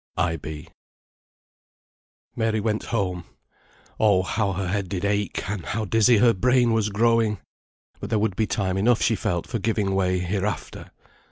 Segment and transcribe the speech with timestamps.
[0.17, 0.67] IB.
[2.35, 3.23] Mary went home.
[3.99, 4.23] Oh!
[4.23, 7.37] how her head did ache, and how dizzy her brain was growing!
[7.99, 10.89] But there would be time enough she felt for giving way, hereafter.